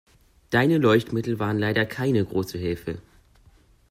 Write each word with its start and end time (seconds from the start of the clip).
Deine 0.49 0.79
Leuchtmittel 0.79 1.37
waren 1.37 1.59
leider 1.59 1.85
keine 1.85 2.25
große 2.25 2.57
Hilfe. 2.57 2.97